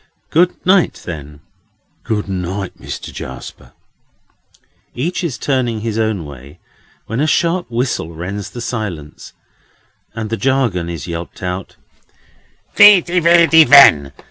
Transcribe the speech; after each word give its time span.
"Good 0.31 0.55
night, 0.65 1.03
then." 1.05 1.41
"Good 2.03 2.27
night, 2.27 2.79
Mister 2.79 3.11
Jarsper." 3.11 3.73
Each 4.95 5.23
is 5.23 5.37
turning 5.37 5.81
his 5.81 5.99
own 5.99 6.25
way, 6.25 6.57
when 7.05 7.19
a 7.19 7.27
sharp 7.27 7.69
whistle 7.69 8.11
rends 8.11 8.49
the 8.49 8.61
silence, 8.61 9.33
and 10.15 10.31
the 10.31 10.37
jargon 10.37 10.89
is 10.89 11.05
yelped 11.05 11.43
out: 11.43 11.75
Widdy 12.79 13.19
widdy 13.21 13.63
wen! 13.63 14.11